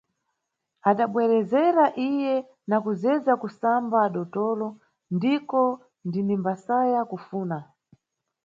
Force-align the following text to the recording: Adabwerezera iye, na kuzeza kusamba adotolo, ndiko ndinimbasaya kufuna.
Adabwerezera 0.89 1.85
iye, 2.07 2.35
na 2.69 2.77
kuzeza 2.83 3.31
kusamba 3.41 3.95
adotolo, 4.07 4.67
ndiko 5.15 5.59
ndinimbasaya 6.07 7.01
kufuna. 7.11 7.57